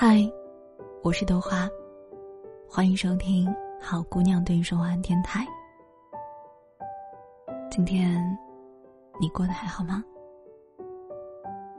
[0.00, 0.18] 嗨，
[1.02, 1.68] 我是豆花，
[2.68, 5.44] 欢迎收听好姑娘对你说晚安电台。
[7.68, 8.16] 今天
[9.18, 10.04] 你过得还好吗？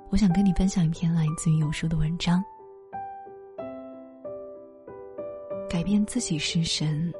[0.09, 2.43] 我想跟你分享一篇来自于有书的文章。
[5.69, 7.13] 改变自己是神，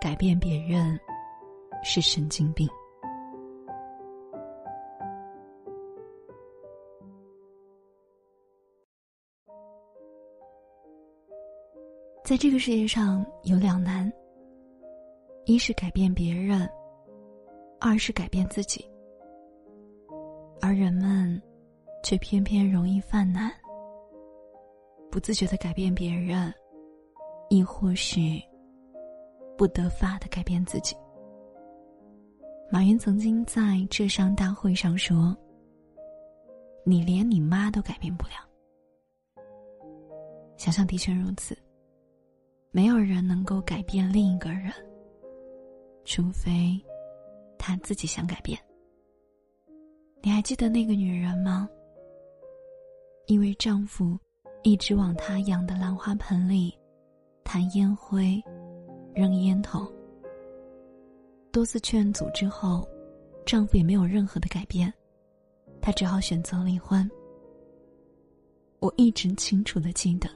[0.00, 0.96] 改变别人
[1.82, 2.68] 是神经病。
[12.32, 14.10] 在这个世界上有两难：
[15.44, 16.66] 一是改变别人，
[17.78, 18.90] 二是改变自己。
[20.58, 21.38] 而人们
[22.02, 23.52] 却偏偏容易犯难，
[25.10, 26.50] 不自觉的改变别人，
[27.50, 28.18] 亦或是
[29.58, 30.96] 不得法的改变自己。
[32.70, 35.36] 马云曾经在浙商大会上说
[36.82, 38.32] ：“你连你妈都改变不了。”
[40.56, 41.54] 想想的确如此。
[42.74, 44.72] 没有人能够改变另一个人，
[46.06, 46.80] 除非
[47.58, 48.58] 他自己想改变。
[50.22, 51.68] 你还记得那个女人吗？
[53.26, 54.18] 因为丈夫
[54.62, 56.74] 一直往她养的兰花盆里
[57.44, 58.42] 弹烟灰、
[59.14, 59.86] 扔烟头，
[61.52, 62.88] 多次劝阻之后，
[63.44, 64.90] 丈夫也没有任何的改变，
[65.82, 67.08] 她只好选择离婚。
[68.78, 70.26] 我一直清楚的记得。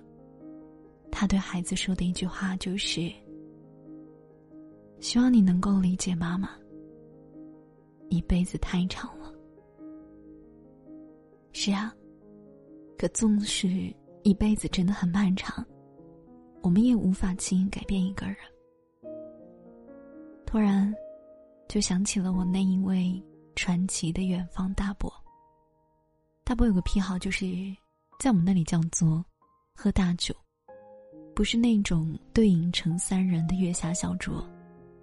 [1.19, 3.11] 他对孩子说的一句话就是
[5.01, 6.51] ：“希望你能够理解妈妈。
[8.11, 9.33] 一辈子太长了。”
[11.55, 11.91] 是啊，
[12.99, 13.91] 可纵使
[14.25, 15.65] 一辈子真的很漫长，
[16.61, 18.37] 我们也无法轻易改变一个人。
[20.45, 20.95] 突然，
[21.67, 23.19] 就想起了我那一位
[23.55, 25.11] 传奇的远方大伯。
[26.45, 27.47] 大伯有个癖好，就是
[28.21, 29.25] 在我们那里叫做
[29.75, 30.35] 喝大酒。
[31.37, 34.43] 不是那种对饮成三人的月下小酌，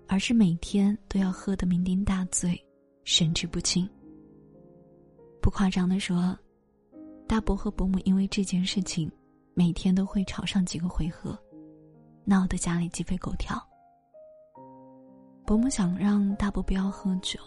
[0.07, 2.59] 而是每天都要喝得酩酊大醉，
[3.03, 3.87] 神志不清。
[5.39, 6.35] 不夸张的说，
[7.27, 9.11] 大伯和伯母因为这件事情，
[9.53, 11.37] 每天都会吵上几个回合，
[12.25, 13.55] 闹得家里鸡飞狗跳。
[15.45, 17.39] 伯母想让大伯不要喝酒，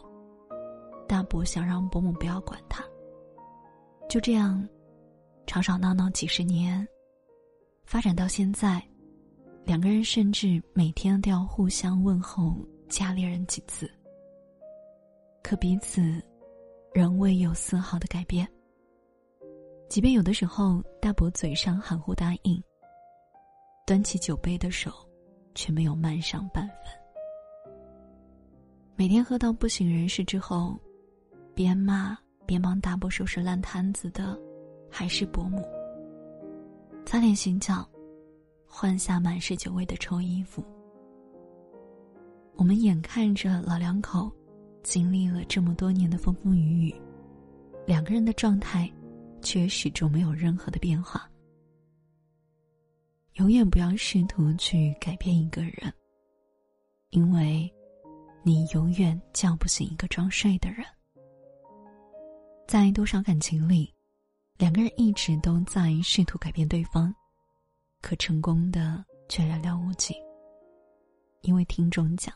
[1.09, 2.85] 大伯想让伯母不要管他。
[4.09, 4.65] 就这样，
[5.45, 6.87] 吵吵闹闹几十年。
[7.87, 8.83] 发展到现在，
[9.65, 12.57] 两个人甚至每天都要互相问候
[12.89, 13.89] 家里人几次。
[15.41, 16.21] 可彼此
[16.93, 18.47] 仍未有丝毫的改变。
[19.89, 22.61] 即便有的时候大伯嘴上含糊答应，
[23.87, 24.93] 端起酒杯的手
[25.55, 26.77] 却没有慢上半分。
[28.97, 30.77] 每天喝到不省人事之后，
[31.55, 34.37] 边骂边帮大伯收拾烂摊子的，
[34.91, 35.65] 还是伯母。
[37.06, 37.89] 擦脸洗脚，
[38.67, 40.62] 换下满是酒味的臭衣服。
[42.56, 44.28] 我们眼看着老两口
[44.83, 46.95] 经历了这么多年的风风雨雨，
[47.87, 48.93] 两个人的状态
[49.41, 51.31] 却始终没有任何的变化。
[53.34, 55.93] 永远不要试图去改变一个人，
[57.11, 57.72] 因为，
[58.43, 60.84] 你永远叫不醒一个装睡的人。
[62.66, 63.96] 在多少感情里？
[64.59, 67.12] 两个人一直都在试图改变对方，
[68.00, 70.15] 可成功的却寥寥无几。
[71.43, 72.34] 因为听众讲，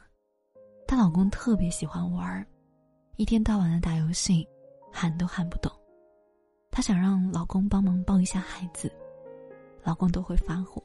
[0.87, 2.47] 她老公特别喜欢玩，
[3.17, 4.47] 一天到晚的打游戏，
[4.93, 5.73] 喊都喊不动。
[6.71, 8.93] 她想让老公帮忙抱一下孩子，
[9.83, 10.83] 老公都会发火。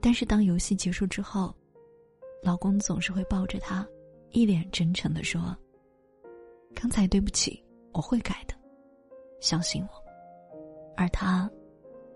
[0.00, 1.54] 但是当游戏结束之后，
[2.42, 3.86] 老公总是会抱着她，
[4.30, 5.54] 一脸真诚的说
[6.74, 7.62] ：“刚才对不起，
[7.92, 8.54] 我会改的。”
[9.40, 9.88] 相信我，
[10.96, 11.50] 而他，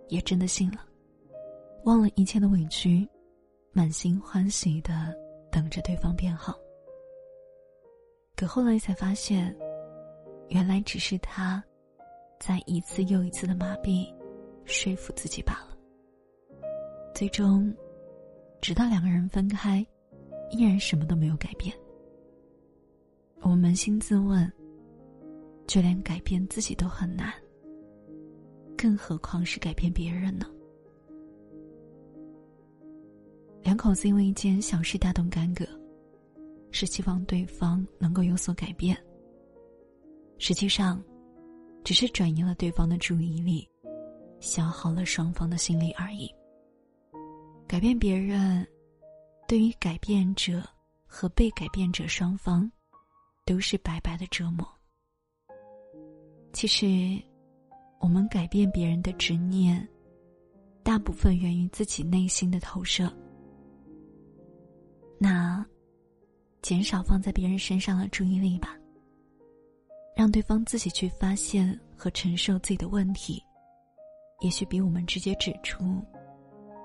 [0.08, 0.80] 也真的信了，
[1.84, 3.08] 忘了一切的委屈，
[3.72, 5.14] 满心欢喜的
[5.50, 6.54] 等着对方变好。
[8.36, 9.56] 可后来才发现，
[10.48, 11.62] 原来只是他，
[12.38, 14.06] 在一次又一次的麻痹，
[14.64, 15.76] 说服自己罢了。
[17.14, 17.74] 最终，
[18.60, 19.86] 直到两个人分开，
[20.50, 21.74] 依然什么都没有改变。
[23.40, 24.52] 我扪心自问。
[25.66, 27.32] 就连改变自己都很难，
[28.76, 30.46] 更何况是改变别人呢？
[33.62, 35.66] 两口子因为一件小事大动干戈，
[36.70, 38.94] 是希望对方能够有所改变。
[40.38, 41.02] 实际上，
[41.82, 43.66] 只是转移了对方的注意力，
[44.38, 46.30] 消耗了双方的心力而已。
[47.66, 48.66] 改变别人，
[49.48, 50.62] 对于改变者
[51.06, 52.70] 和被改变者双方，
[53.46, 54.68] 都是白白的折磨。
[56.54, 57.20] 其实，
[57.98, 59.86] 我们改变别人的执念，
[60.84, 63.12] 大部分源于自己内心的投射。
[65.18, 65.66] 那，
[66.62, 68.78] 减少放在别人身上的注意力吧，
[70.14, 73.42] 让对方自己去发现和承受自己的问题，
[74.40, 76.00] 也许比我们直接指出，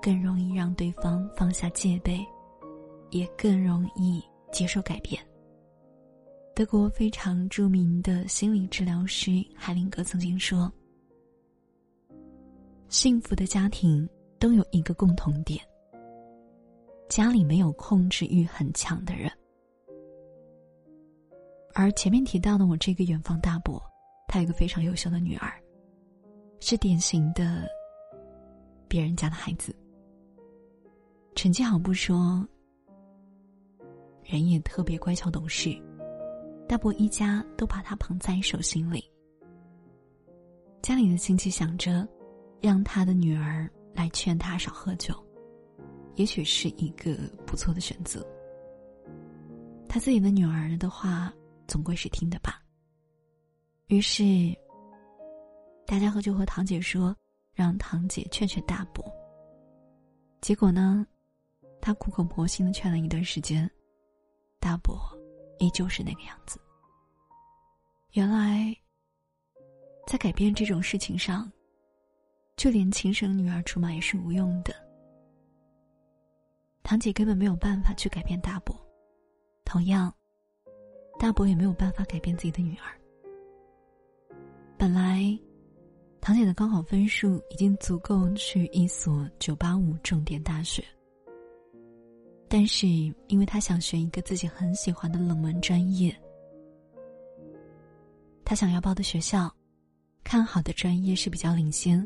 [0.02, 2.26] 更容易让对方放下戒备，
[3.10, 4.20] 也更容易
[4.50, 5.24] 接受改变。
[6.54, 10.70] 德国非常著名的心理治疗师海灵格曾经说
[12.88, 14.06] ：“幸福的家庭
[14.38, 15.60] 都有一个共同点。”
[17.08, 19.30] 家里没有控制欲很强的人，
[21.74, 23.82] 而前面提到的我这个远方大伯，
[24.28, 25.52] 他有个非常优秀的女儿，
[26.60, 27.66] 是典型的
[28.86, 29.74] 别人家的孩子，
[31.34, 32.46] 成绩好不说，
[34.22, 35.76] 人也特别乖巧懂事，
[36.70, 39.04] 大伯一家都把他捧在手心里。
[40.80, 42.06] 家里的亲戚想着，
[42.60, 45.12] 让他的女儿来劝他少喝酒。
[46.14, 48.24] 也许是一个不错的选择。
[49.88, 51.34] 他自己的女儿的话，
[51.66, 52.62] 总归是听的吧。
[53.88, 54.22] 于是，
[55.84, 57.12] 大家和就和堂姐说，
[57.52, 59.04] 让堂姐劝劝大伯。
[60.40, 61.04] 结果呢，
[61.80, 63.68] 他苦口婆心的劝了一段时间，
[64.60, 64.96] 大伯
[65.60, 66.60] 依旧是那个样子。
[68.14, 68.76] 原来，
[70.08, 71.48] 在改变这种事情上，
[72.56, 74.74] 就连亲生女儿出马也是无用的。
[76.82, 78.74] 堂姐根本没有办法去改变大伯，
[79.64, 80.12] 同样，
[81.20, 82.98] 大伯也没有办法改变自己的女儿。
[84.76, 85.38] 本来，
[86.20, 90.82] 堂姐的高考分数已经足够去一所九八五重点大学，
[92.52, 92.88] 但是
[93.28, 96.12] 因为他想选一个自己很喜欢的冷门专业，
[98.44, 99.48] 他想要报的学校，
[100.24, 102.04] 看好的专业是比较领先，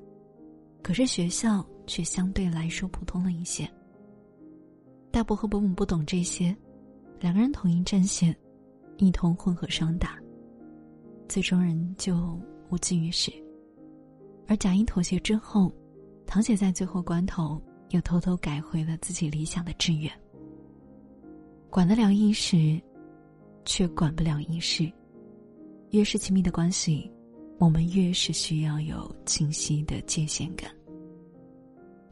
[0.83, 3.67] 可是学校却相对来说普通了一些。
[5.11, 6.55] 大伯和伯母不懂这些，
[7.21, 8.37] 两个人统一战线，
[8.99, 10.19] 一同混合双打，
[11.27, 12.39] 最终人就
[12.69, 13.33] 无济于事。
[14.47, 15.73] 而假意妥协之后，
[16.27, 17.59] 堂姐在最后关头
[17.93, 20.13] 又偷偷改回了自己理想的志愿。
[21.75, 22.81] 管得了一时，
[23.65, 24.89] 却管不了一世。
[25.91, 27.11] 越是亲密的关系，
[27.59, 30.71] 我们越是需要有清晰的界限感。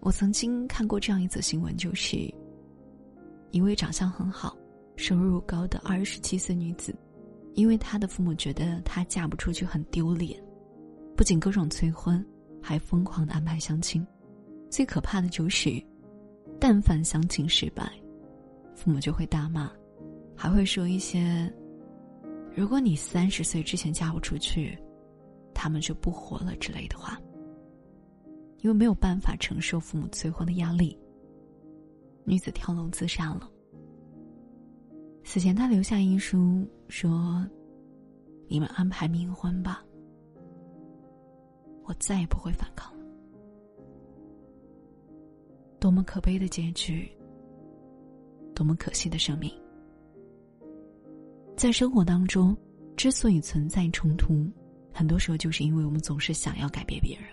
[0.01, 2.17] 我曾经看过这样一则新闻，就是。
[3.53, 4.57] 一位长相很好、
[4.97, 6.93] 收入高的二十七岁女子，
[7.55, 10.43] 因为她的父母觉得她嫁不出去很丢脸，
[11.17, 12.27] 不仅各种催婚，
[12.61, 14.05] 还疯狂的安排相亲。
[14.69, 15.81] 最可怕的就是，
[16.59, 17.89] 但凡相亲失败，
[18.75, 19.71] 父母就会大骂，
[20.37, 21.53] 还会说一些
[22.55, 24.79] ：“如果你三十岁之前嫁不出去，
[25.55, 27.21] 他们就不活了”之类的话。
[28.61, 30.97] 因为没有办法承受父母催婚的压力。
[32.25, 33.51] 女子跳楼自杀了。
[35.25, 37.45] 死前，她留下遗书说
[38.47, 39.85] ：“你们安排冥婚吧，
[41.83, 43.05] 我再也不会反抗了。”
[45.81, 47.11] 多么可悲的结局！
[48.55, 49.53] 多么可惜的生命！
[51.57, 52.57] 在生活当中，
[52.97, 54.51] 之所以存在冲突，
[54.93, 57.27] 很多时候就是因为我们总是想要改变别人，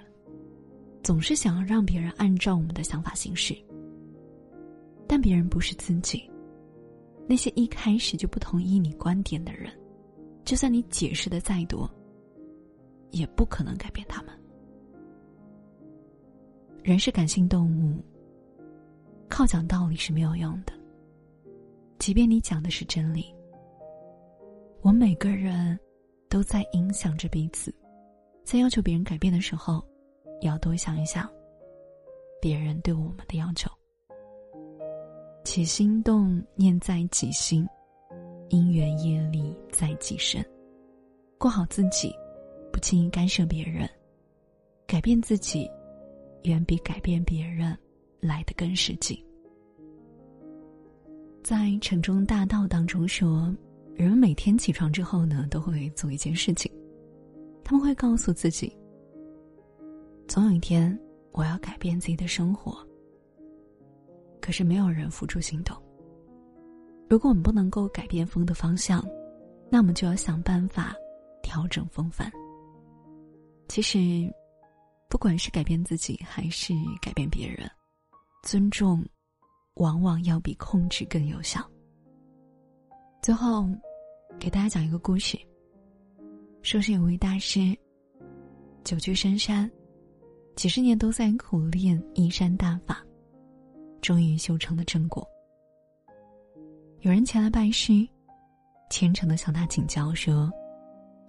[1.03, 3.55] 总是想要让别人按照我们的想法行事。
[5.08, 6.29] 但别人不是自己。
[7.27, 9.72] 那些一开始就不同意你观点的人，
[10.43, 11.89] 就算你解释的再多，
[13.12, 14.34] 也不可能改变他们。
[16.84, 18.03] 人是感性动物，
[19.27, 20.74] 靠讲道理是没有用的。
[22.00, 23.36] 即便你讲的是真理，
[24.82, 25.77] 我们每个人
[26.29, 27.75] 都在影响着彼此，
[28.46, 29.86] 在要求别人改变的时候，
[30.39, 31.29] 也要多想一想
[32.41, 33.70] 别人对我们的要求。
[35.44, 37.68] 起心动念在己心，
[38.48, 40.44] 因缘业力在己身。
[41.38, 42.15] 过好自己，
[42.72, 43.88] 不轻易干涉别人，
[44.88, 45.70] 改变自己，
[46.44, 47.77] 远比改变别人
[48.22, 49.22] 来得更实际。
[51.43, 53.53] 在《城中大道》当中说，
[53.96, 56.72] 人们每天起床之后呢，都会做一件事情，
[57.63, 58.75] 他们会告诉自己：
[60.27, 60.98] 总有一天，
[61.31, 62.77] 我要改变自己的生活。
[64.41, 65.75] 可是没有人付诸行动。
[67.10, 69.03] 如果我们不能够改变风的方向，
[69.69, 70.96] 那我们就要想办法
[71.41, 72.31] 调整风帆。
[73.67, 73.98] 其实，
[75.10, 77.69] 不管是改变自己还是改变别人，
[78.43, 79.03] 尊重
[79.75, 81.61] 往往要比控制更有效。
[83.21, 83.67] 最后，
[84.39, 85.38] 给大家讲一个故事。
[86.61, 87.77] 说是有位大师，
[88.83, 89.69] 久居深山，
[90.55, 93.01] 几十年都在苦练移山大法，
[94.01, 95.25] 终于修成了正果。
[96.99, 98.05] 有人前来拜师，
[98.89, 100.51] 虔诚的向他请教说：“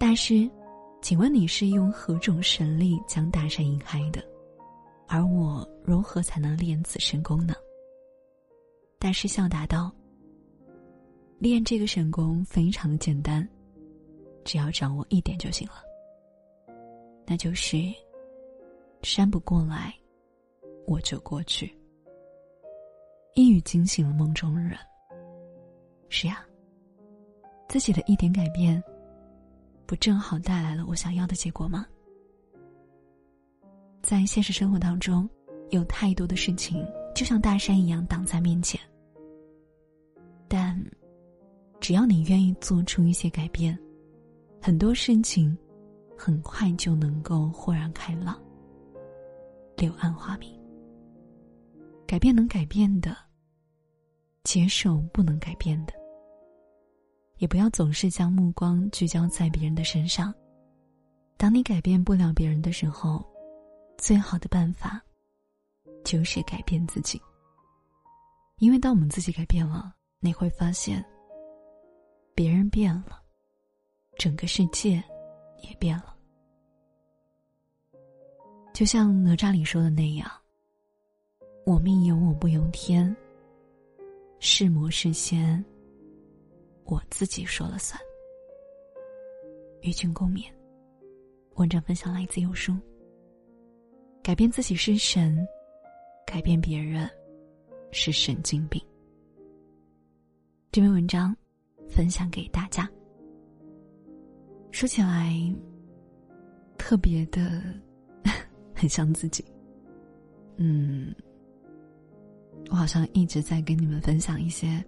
[0.00, 0.50] 大师，
[1.00, 4.20] 请问你是用何种神力将大山引开的？
[5.06, 7.54] 而我如何才能练此神功呢？”
[9.00, 9.90] 大师笑答道
[11.40, 13.49] ：“练这个神功非常的简单，
[14.45, 15.76] 只要掌握一点就行了。
[17.26, 17.78] 那就是
[19.02, 19.95] 山不过来，
[20.87, 21.75] 我就过去。”
[23.35, 24.76] 一语惊醒了梦中人。
[26.11, 26.45] 是呀，
[27.71, 28.83] 自己的一点改变，
[29.87, 31.87] 不正好带来了我想要的结果吗？
[34.02, 35.26] 在现实生活当中，
[35.71, 38.81] 有太多的事情就像大山一样挡在面前，
[40.49, 40.79] 但
[41.81, 43.79] 只要你愿意做出一些改变，
[44.61, 45.57] 很多事情
[46.17, 48.40] 很快就能够豁然开朗，
[49.76, 50.59] 柳暗花明。
[52.07, 53.17] 改变能改变的，
[54.45, 55.93] 接受不能改变的。
[57.38, 60.35] 也不要总是将目光聚焦在别人的身上。
[61.37, 63.25] 当你改变不了别人的时候，
[63.97, 65.02] 最好的办法
[66.04, 67.21] 就是改变自己。
[68.59, 71.04] 因为当我们自己改变了，你会发现，
[72.35, 73.23] 别人变了，
[74.19, 75.02] 整个世界
[75.62, 76.16] 也变了。
[78.73, 80.30] 就像哪吒里说的那样
[81.66, 83.14] ：“我命由我不由天，
[84.38, 85.62] 是魔是仙。”
[86.85, 88.00] 我自己说了算。
[89.83, 90.45] 与君共勉。
[91.54, 92.76] 文章分享来自有书。
[94.23, 95.47] 改变自己是神，
[96.31, 97.11] 改变别人
[97.91, 98.81] 是神经病。
[100.71, 101.37] 这篇文章
[101.89, 102.89] 分享给大家。
[104.71, 105.35] 说起来，
[106.79, 107.61] 特别的
[108.73, 109.45] 很像自己。
[110.57, 111.13] 嗯，
[112.71, 114.85] 我好像一直在跟你们分享一些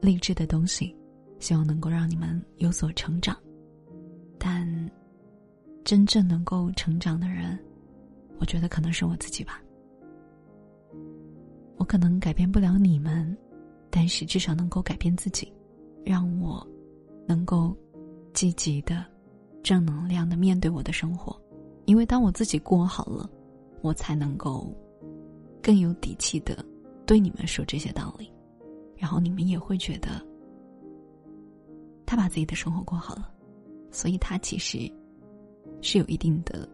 [0.00, 0.96] 励志的东西。
[1.38, 3.36] 希望能够让你们有所成长，
[4.38, 4.90] 但
[5.84, 7.62] 真正能够成长的人，
[8.38, 9.60] 我觉得可能是我自己吧。
[11.76, 13.36] 我可能改变不了你们，
[13.90, 15.52] 但是至少能够改变自己，
[16.04, 16.66] 让我
[17.26, 17.76] 能够
[18.32, 19.04] 积极的、
[19.62, 21.38] 正能量的面对我的生活。
[21.84, 23.28] 因为当我自己过好了，
[23.82, 24.74] 我才能够
[25.62, 26.64] 更有底气的
[27.04, 28.32] 对你们说这些道理，
[28.96, 30.24] 然后你们也会觉得。
[32.08, 33.30] 他把自己的生活过好了，
[33.90, 34.90] 所以他其实
[35.82, 36.68] 是有一定的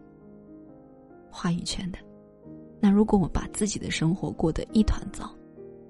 [1.31, 1.97] 话语权的。
[2.83, 5.33] 那如果我把自己的生活过得一团糟，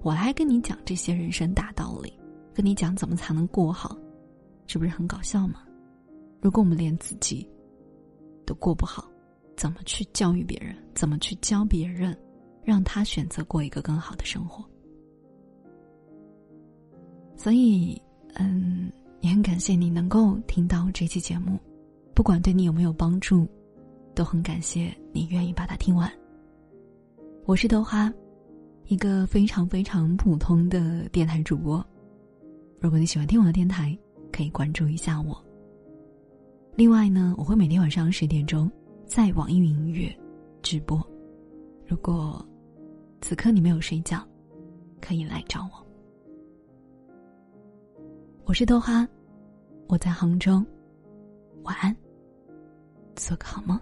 [0.00, 2.12] 我来跟你讲这些人生大道理，
[2.54, 3.98] 跟你讲怎么才能过好，
[4.64, 5.64] 这不是很搞笑吗？
[6.40, 7.44] 如果我们连自己
[8.46, 9.10] 都过不好，
[9.56, 10.72] 怎么去教育别人？
[10.94, 12.16] 怎么去教别人，
[12.62, 14.64] 让他选择过一个更好的生活？
[17.36, 18.00] 所以，
[18.34, 18.88] 嗯。
[19.20, 21.58] 也很感谢你能够听到这期节目，
[22.14, 23.48] 不管对你有没有帮助，
[24.14, 26.12] 都很感谢你愿意把它听完。
[27.46, 28.10] 我是豆花，
[28.86, 31.84] 一个非常非常普通的电台主播。
[32.80, 33.96] 如果你喜欢听我的电台，
[34.32, 35.36] 可以关注一下我。
[36.74, 38.70] 另外呢，我会每天晚上十点钟
[39.04, 40.10] 在网易云音乐
[40.62, 40.98] 直播。
[41.86, 42.42] 如果
[43.20, 44.26] 此刻你没有睡觉，
[44.98, 45.86] 可以来找我。
[48.46, 49.06] 我是豆花，
[49.86, 50.64] 我在杭州，
[51.62, 51.94] 晚安，
[53.14, 53.78] 做个好梦。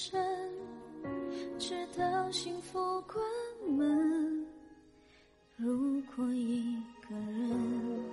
[0.00, 0.22] 真，
[1.58, 3.20] 直到幸福关
[3.76, 4.46] 门。
[5.56, 6.76] 如果一
[7.08, 8.04] 个人，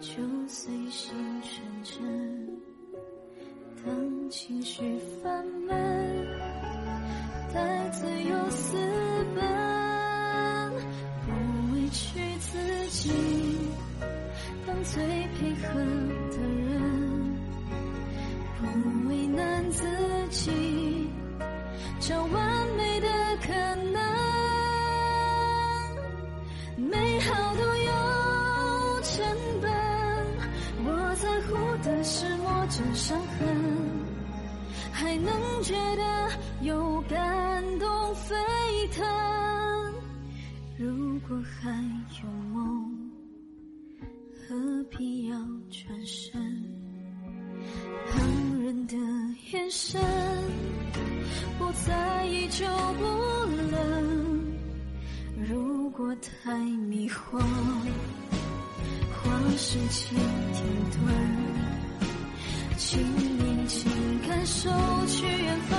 [0.00, 0.08] 就
[0.48, 2.48] 随心纯真。
[3.84, 6.26] 当情绪烦闷，
[7.52, 8.78] 带自由私
[9.34, 9.38] 奔，
[11.26, 12.56] 不委屈自
[12.88, 13.12] 己，
[14.66, 15.78] 当最配合
[23.42, 23.52] 可
[23.92, 24.00] 能，
[26.76, 29.26] 美好都有成
[29.60, 29.70] 本。
[30.84, 31.48] 我在乎
[31.82, 33.38] 的是磨着伤痕，
[34.92, 35.32] 还能
[35.62, 36.30] 觉得
[36.62, 38.36] 有感动沸
[38.92, 39.04] 腾。
[40.78, 41.70] 如果还
[42.22, 43.10] 有梦，
[44.48, 45.36] 何必要
[45.70, 46.30] 转身？
[48.10, 48.96] 旁人的
[49.52, 50.00] 眼神。
[56.02, 56.56] 我太
[56.88, 57.38] 迷惑
[59.12, 60.18] 花时间
[60.54, 61.00] 停顿
[62.78, 63.92] 请你请
[64.26, 64.70] 感受
[65.06, 65.78] 去远方。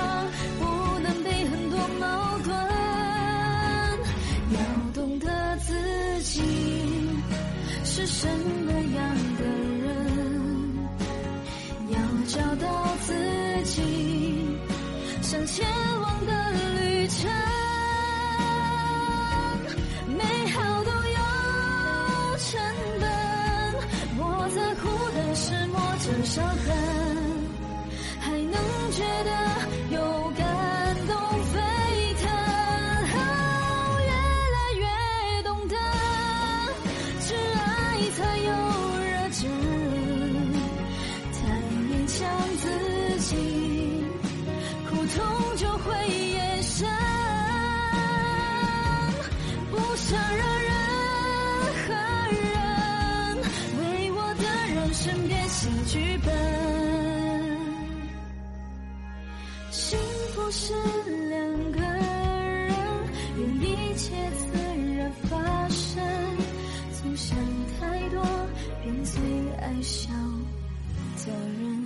[69.04, 69.20] 最
[69.58, 70.12] 爱笑
[71.24, 71.81] 的人。